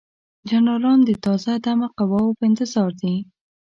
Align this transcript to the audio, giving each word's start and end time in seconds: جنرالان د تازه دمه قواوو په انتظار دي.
جنرالان 0.49 0.99
د 1.05 1.09
تازه 1.25 1.53
دمه 1.65 1.87
قواوو 1.97 2.37
په 2.37 2.43
انتظار 2.49 2.91
دي. 3.01 3.15